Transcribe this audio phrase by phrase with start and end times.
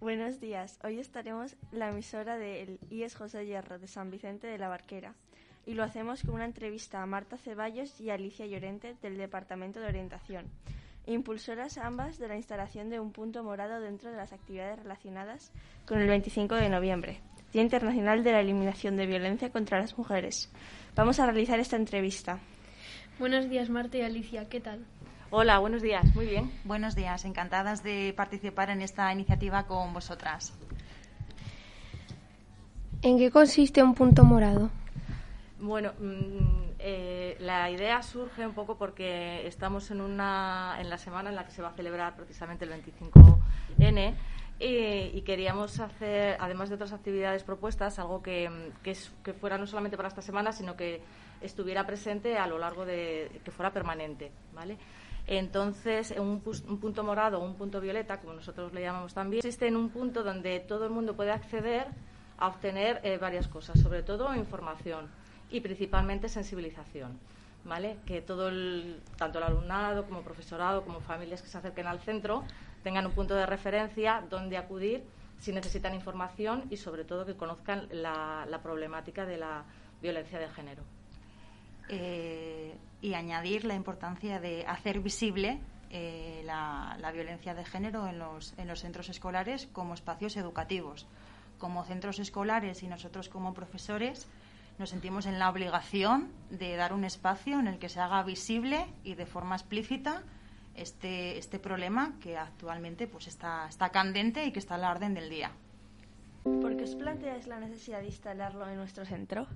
[0.00, 0.78] Buenos días.
[0.84, 5.14] Hoy estaremos en la emisora del IES José Hierro de San Vicente de la Barquera
[5.66, 9.86] y lo hacemos con una entrevista a Marta Ceballos y Alicia Llorente del Departamento de
[9.86, 10.46] Orientación,
[11.06, 15.50] impulsoras ambas de la instalación de un punto morado dentro de las actividades relacionadas
[15.86, 17.20] con el 25 de noviembre,
[17.52, 20.52] Día Internacional de la Eliminación de Violencia contra las Mujeres.
[20.94, 22.38] Vamos a realizar esta entrevista.
[23.18, 24.46] Buenos días, Marta y Alicia.
[24.46, 24.84] ¿Qué tal?
[25.30, 26.14] Hola, buenos días.
[26.14, 26.52] Muy bien.
[26.64, 27.24] Buenos días.
[27.24, 30.52] Encantadas de participar en esta iniciativa con vosotras.
[33.00, 34.68] ¿En qué consiste un punto morado?
[35.58, 41.30] Bueno, mm, eh, la idea surge un poco porque estamos en, una, en la semana
[41.30, 44.14] en la que se va a celebrar precisamente el 25N
[44.58, 48.50] y, queríamos hacer, además de otras actividades propuestas, algo que,
[48.82, 51.02] que, que, fuera no solamente para esta semana, sino que
[51.42, 54.78] estuviera presente a lo largo de, que fuera permanente, ¿vale?
[55.26, 59.66] Entonces, un, un punto morado o un punto violeta, como nosotros le llamamos también, existe
[59.66, 61.88] en un punto donde todo el mundo puede acceder
[62.38, 65.08] a obtener eh, varias cosas, sobre todo información
[65.50, 67.18] y principalmente sensibilización.
[67.64, 67.96] ¿Vale?
[68.06, 72.44] Que todo el, tanto el alumnado como profesorado como familias que se acerquen al centro
[72.86, 75.02] tengan un punto de referencia donde acudir
[75.40, 79.64] si necesitan información y sobre todo que conozcan la, problemática de la
[80.00, 80.84] violencia de género.
[81.88, 85.58] Eh, y añadir la importancia de hacer visible
[85.90, 91.08] eh, la, la, violencia de género en los, en los centros escolares como espacios educativos.
[91.58, 94.28] Como centros escolares y nosotros como profesores
[94.78, 98.86] nos sentimos en la obligación de dar un espacio en el que se haga visible
[99.02, 100.22] y de forma explícita
[100.76, 105.14] este, este problema que actualmente pues está, está candente y que está a la orden
[105.14, 105.52] del día.
[106.44, 109.46] ¿Por qué os planteáis la necesidad de instalarlo en nuestro centro?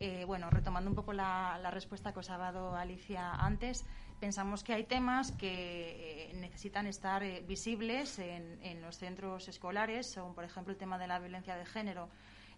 [0.00, 3.84] Eh, bueno, retomando un poco la, respuesta que os ha dado Alicia antes,
[4.18, 10.16] pensamos que hay temas que eh, necesitan estar eh, visibles en, en, los centros escolares,
[10.18, 12.08] como por ejemplo el tema de la violencia de género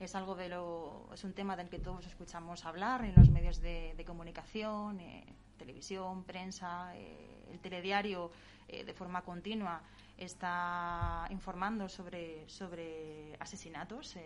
[0.00, 3.60] es algo de lo, es un tema del que todos escuchamos hablar en los medios
[3.60, 5.25] de, comunicación, eh,
[5.56, 8.31] televisión, prensa, eh, el telediario
[8.69, 9.82] eh, de forma continua
[10.16, 14.16] está informando sobre, sobre asesinatos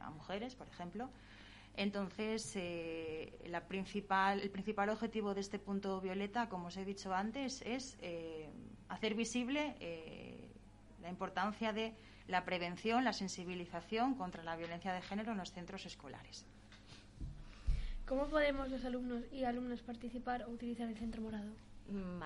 [0.00, 1.08] a mujeres, por ejemplo.
[1.76, 2.58] Entonces,
[3.46, 7.96] la principal, el principal objetivo de este punto violeta, como os he dicho antes, es
[8.88, 9.76] hacer visible
[11.00, 11.94] la importancia de
[12.30, 16.46] la prevención, la sensibilización contra la violencia de género en los centros escolares.
[18.06, 21.50] ¿Cómo podemos los alumnos y alumnas participar o utilizar el centro morado?
[21.88, 22.22] Mm,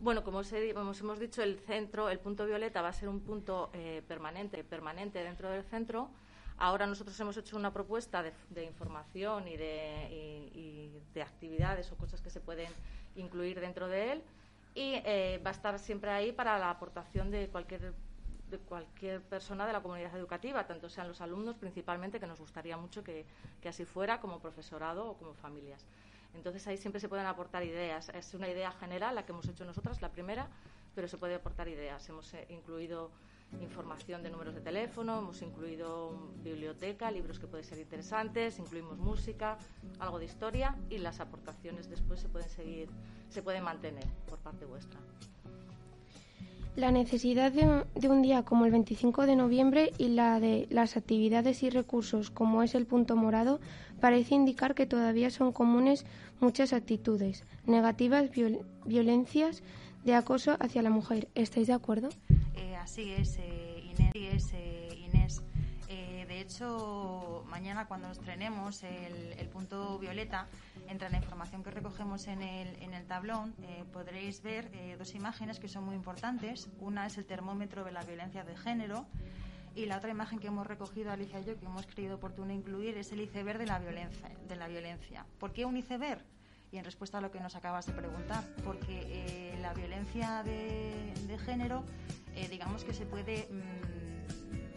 [0.00, 3.70] bueno, como os, hemos dicho, el centro, el punto violeta va a ser un punto
[3.72, 6.10] eh, permanente, permanente dentro del centro.
[6.56, 12.30] Ahora nosotros hemos hecho una propuesta de, información y de, de, actividades o cosas que
[12.30, 12.70] se pueden
[13.16, 14.22] incluir dentro de él
[14.74, 17.92] y eh, va a estar siempre ahí para la aportación de cualquier
[18.58, 23.02] cualquier persona de la comunidad educativa, tanto sean los alumnos principalmente, que nos gustaría mucho
[23.02, 23.26] que,
[23.66, 25.84] así fuera, como profesorado o como familias.
[26.34, 28.08] Entonces ahí siempre se pueden aportar ideas.
[28.10, 30.48] Es una idea general la que hemos hecho nosotras, la primera,
[30.94, 32.08] pero se puede aportar ideas.
[32.08, 33.10] Hemos eh, incluido
[33.60, 39.58] información de números de teléfono, hemos incluido biblioteca, libros que pueden ser interesantes, incluimos música,
[40.00, 42.88] algo de historia y las aportaciones después se pueden seguir,
[43.28, 44.98] se pueden mantener por parte vuestra.
[46.76, 51.62] La necesidad de un, día como el 25 de noviembre y la de las actividades
[51.62, 53.60] y recursos como es el punto morado
[54.00, 56.04] parece indicar que todavía son comunes
[56.40, 58.28] muchas actitudes negativas,
[58.84, 59.62] violencias
[60.04, 61.28] de acoso hacia la mujer.
[61.36, 62.08] ¿Estáis de acuerdo?
[62.56, 64.10] Eh, así es, eh, Inés.
[64.12, 64.52] Eh, Inés.
[64.52, 64.73] de
[66.44, 70.46] hecho, mañana cuando estrenemos el, el punto violeta,
[70.88, 75.14] entre la información que recogemos en el, en el tablón eh, podréis ver eh, dos
[75.14, 76.68] imágenes que son muy importantes.
[76.80, 79.06] Una es el termómetro de la violencia de género
[79.74, 82.96] y la otra imagen que hemos recogido Alicia y yo, que hemos creído oportuno incluir,
[82.98, 84.30] es el iceberg de la violencia.
[84.46, 85.26] De la violencia.
[85.38, 86.22] ¿Por qué un iceberg?
[86.70, 91.38] Y en respuesta a lo que nos acabas de preguntar, porque eh, la violencia de,
[91.44, 91.84] género,
[92.50, 93.48] digamos que se puede...
[93.50, 93.93] Mm,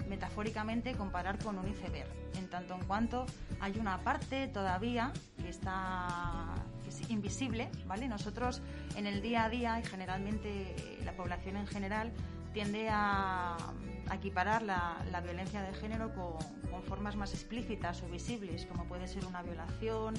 [0.07, 3.25] metafóricamente comparar con un iceberg, en tanto en cuanto
[3.59, 5.12] hay una parte todavía
[5.42, 6.56] que está
[6.88, 8.07] es invisible, ¿vale?
[8.07, 8.62] Nosotros
[8.95, 12.12] en el día a día y generalmente la población en general
[12.54, 13.57] tiende a,
[14.13, 16.38] equiparar la, violencia de género con,
[16.83, 20.13] formas más explícitas o visibles, como puede ser una violación,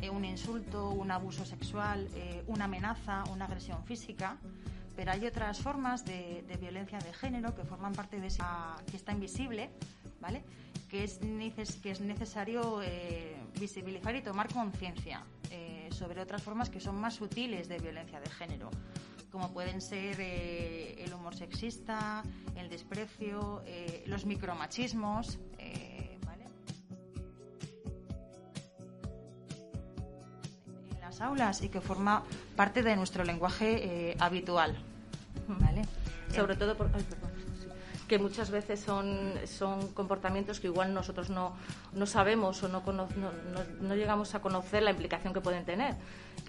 [0.00, 4.36] eh, un insulto, un abuso sexual, eh, una amenaza, una agresión física
[4.96, 9.12] pero hay otras formas de, violencia de género que forman parte de esa que está
[9.12, 9.70] invisible,
[10.20, 10.44] ¿vale?
[10.90, 11.18] Que es,
[11.82, 15.24] que es necesario eh, visibilizar y tomar conciencia.
[15.50, 18.70] eh, sobre otras formas que son más sutiles de violencia de género,
[19.30, 22.22] como pueden ser eh, el humor sexista,
[22.56, 23.62] el desprecio,
[24.06, 25.38] los micromachismos.
[31.22, 32.22] Aulas y que forma
[32.56, 34.76] parte de nuestro lenguaje habitual.
[35.48, 35.82] ¿vale?
[36.34, 36.90] Sobre todo por
[38.12, 41.54] que muchas veces son, son comportamientos que igual nosotros no,
[41.94, 43.08] no sabemos o no, no,
[43.80, 45.94] no, llegamos a conocer la implicación que pueden tener.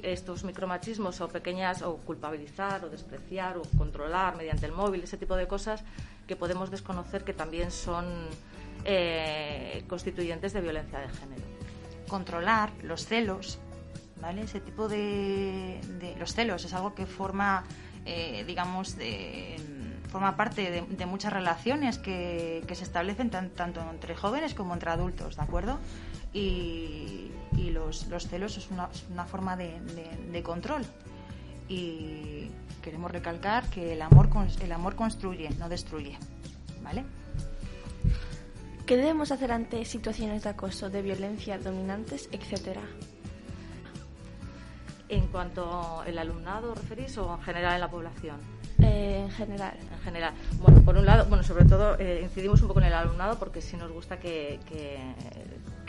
[0.01, 5.37] Estos micromachismos o pequeñas, o culpabilizar o despreciar o controlar mediante el móvil, ese tipo
[5.37, 5.85] de cosas
[6.27, 8.07] que podemos desconocer que también son
[8.83, 11.43] eh, constituyentes de violencia de género.
[12.09, 13.57] Controlar los celos,
[14.31, 17.63] Ese tipo de, de los celos es algo que forma,
[18.05, 19.57] eh, digamos, de
[20.13, 25.41] forma parte de, muchas relaciones que, se establecen tanto entre jóvenes como entre adultos, ¿de
[25.41, 25.79] acuerdo?
[26.33, 27.31] Y,
[27.71, 30.83] los, celos es una, forma de, control.
[31.67, 32.49] Y
[32.83, 34.29] queremos recalcar que el amor,
[34.61, 36.17] el amor construye, no destruye,
[36.83, 37.03] ¿vale?
[38.85, 42.81] ¿Qué debemos hacer ante situaciones de acoso, de violencia, dominantes, etcétera?
[45.13, 48.37] En cuanto al alumnado, ¿referís o en general en la población?
[48.81, 49.73] Eh, en general.
[49.91, 50.33] En general.
[50.57, 53.61] Bueno, por un lado, bueno, sobre todo eh, incidimos un poco en el alumnado porque
[53.61, 54.97] sí nos gusta que, que,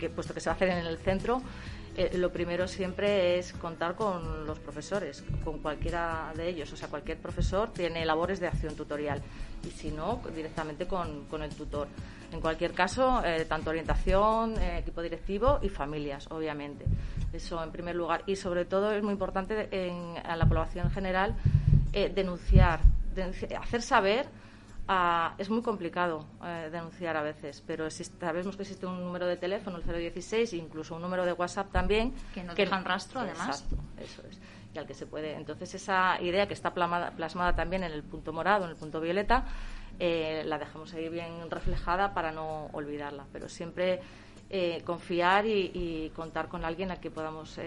[0.09, 1.41] puesto que se va a hacer en el centro,
[1.97, 6.71] eh, lo primero siempre es contar con los profesores, con cualquiera de ellos.
[6.73, 9.21] O sea, cualquier profesor tiene labores de acción tutorial
[9.65, 11.87] y si no, directamente con, el tutor.
[12.33, 16.85] En cualquier caso, tanto orientación, equipo directivo y familias, obviamente.
[17.31, 18.23] Eso en primer lugar.
[18.25, 21.35] Y sobre todo es muy importante en, a la población en general
[21.95, 22.81] eh, denunciar,
[23.57, 24.27] hacer saber.
[24.87, 29.35] Ah, es muy complicado eh, denunciar a veces, pero sabemos que existe un número de
[29.35, 32.13] teléfono, el 016, incluso un número de WhatsApp también.
[32.35, 33.65] Que no dejan rastro, además.
[33.97, 34.39] eso es.
[34.75, 35.33] Y al que se puede.
[35.33, 39.45] Entonces, esa idea que está plasmada, también en el punto morado, en el punto violeta,
[39.97, 43.25] eh, la dejamos ahí bien reflejada para no olvidarla.
[43.33, 44.01] Pero siempre
[44.85, 47.59] confiar y, y, contar con alguien al que podamos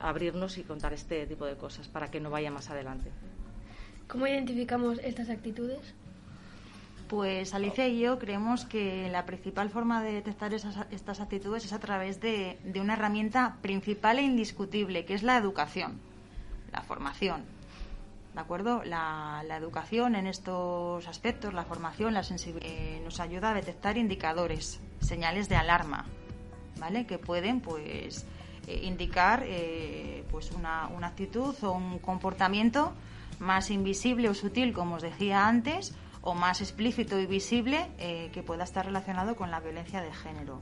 [0.00, 3.10] abrirnos y contar este tipo de cosas para que no vaya más adelante.
[4.08, 5.94] ¿Cómo identificamos estas actitudes?
[7.08, 11.72] Pues Alicia y yo creemos que la principal forma de detectar esas, estas actitudes es
[11.72, 16.00] a través de, una herramienta principal e indiscutible, que es la educación,
[16.72, 17.44] la formación.
[18.34, 18.82] ¿De acuerdo?
[18.84, 24.80] La, educación en estos aspectos, la formación, la sensibilidad, eh, nos ayuda a detectar indicadores,
[25.00, 26.06] señales de alarma,
[26.80, 27.06] ¿vale?
[27.06, 28.26] Que pueden, pues,
[28.66, 32.92] eh, indicar eh, pues una, una, actitud o un comportamiento
[33.44, 38.42] más invisible o sutil, como os decía antes, o más explícito y visible eh, que
[38.42, 40.60] pueda estar relacionado con la violencia de género.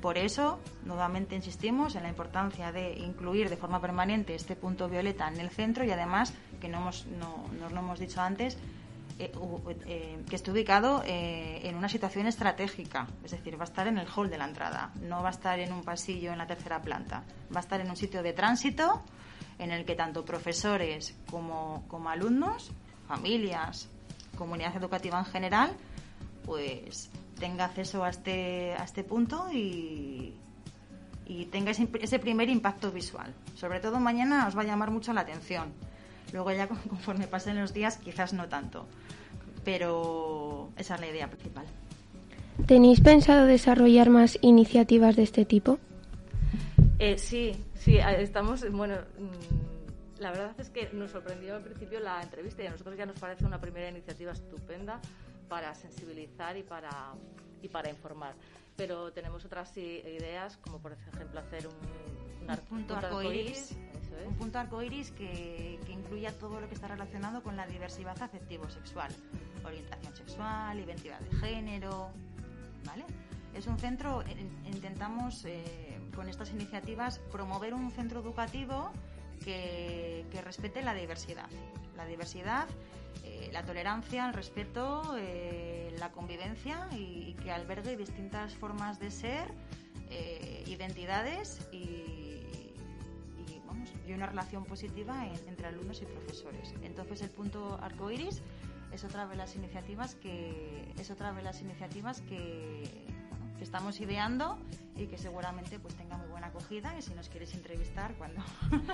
[0.00, 5.28] Por eso, nuevamente insistimos en la importancia de incluir de forma permanente este punto violeta
[5.28, 8.58] en el centro y además, que no, hemos, no nos lo hemos dicho antes,
[9.20, 9.30] eh,
[9.86, 13.98] eh, que esté ubicado eh, en una situación estratégica, es decir, va a estar en
[13.98, 16.82] el hall de la entrada, no va a estar en un pasillo en la tercera
[16.82, 17.22] planta,
[17.54, 19.04] va a estar en un sitio de tránsito
[19.58, 22.70] en el que tanto profesores como, como alumnos,
[23.08, 23.88] familias,
[24.36, 25.72] comunidad educativa en general,
[26.44, 30.34] pues tenga acceso a este, a este punto y,
[31.26, 33.32] y tenga ese, ese primer impacto visual.
[33.54, 35.72] Sobre todo mañana os va a llamar mucho la atención
[36.34, 38.86] Luego ya conforme pasen los días quizás no tanto,
[39.64, 41.64] pero esa es la idea principal.
[42.66, 45.78] ¿Tenéis pensado desarrollar más iniciativas de este tipo?
[46.98, 52.22] Eh, sí, sí, estamos, bueno, mm, la verdad es que nos sorprendió al principio la
[52.22, 55.00] entrevista y a nosotros ya nos parece una primera iniciativa estupenda
[55.48, 57.14] para sensibilizar y para,
[57.62, 58.34] y para informar.
[58.76, 63.76] Pero tenemos otras ideas, como por ejemplo hacer un, un, punto arcoíris
[64.26, 69.12] un punto arcoiris que, que incluya todo lo que está relacionado con la diversidad afectivo-sexual,
[69.64, 72.10] orientación sexual, identidad de género,
[72.86, 73.04] ¿vale?
[73.54, 74.24] Es un centro,
[74.66, 78.92] intentamos eh, con estas iniciativas promover un centro educativo
[79.44, 81.48] que, respete la diversidad.
[81.96, 82.66] La diversidad,
[83.22, 89.52] eh, la tolerancia, el respeto, eh, la convivencia y, que albergue distintas formas de ser,
[90.66, 92.24] identidades y
[94.06, 96.74] y una relación positiva entre alumnos y profesores.
[96.82, 98.42] Entonces el punto arcoiris
[98.92, 102.82] es otra de las iniciativas que es otra de las iniciativas que,
[103.60, 104.58] estamos ideando
[104.96, 108.42] y que seguramente pues tenga muy buena acogida y si nos quieres entrevistar cuando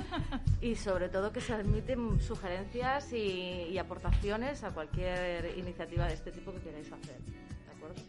[0.61, 6.33] y sobre todo que se admiten sugerencias y, y aportaciones a cualquier iniciativa de este
[6.33, 8.01] tipo que queráis hacer, ¿de acuerdo?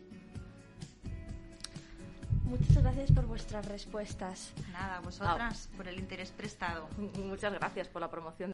[2.45, 4.53] Muchas gracias por vuestras respuestas.
[4.73, 6.89] Nada, vosotras, por el interés prestado.
[7.23, 8.51] Muchas gracias por la promoción.